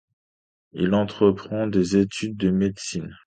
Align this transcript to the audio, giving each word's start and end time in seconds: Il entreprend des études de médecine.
Il 0.73 0.95
entreprend 0.95 1.67
des 1.67 1.95
études 1.95 2.35
de 2.35 2.49
médecine. 2.49 3.13